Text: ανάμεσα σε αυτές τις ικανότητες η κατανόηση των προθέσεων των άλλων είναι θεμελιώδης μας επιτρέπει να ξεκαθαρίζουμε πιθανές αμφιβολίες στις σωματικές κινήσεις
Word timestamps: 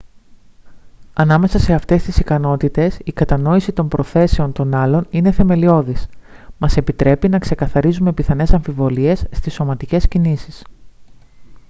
ανάμεσα 1.13 1.59
σε 1.59 1.73
αυτές 1.73 2.03
τις 2.03 2.17
ικανότητες 2.17 2.97
η 3.03 3.11
κατανόηση 3.11 3.71
των 3.71 3.87
προθέσεων 3.87 4.51
των 4.51 4.75
άλλων 4.75 5.07
είναι 5.09 5.31
θεμελιώδης 5.31 6.05
μας 6.57 6.77
επιτρέπει 6.77 7.29
να 7.29 7.39
ξεκαθαρίζουμε 7.39 8.13
πιθανές 8.13 8.53
αμφιβολίες 8.53 9.25
στις 9.31 9.53
σωματικές 9.53 10.07
κινήσεις 10.07 10.61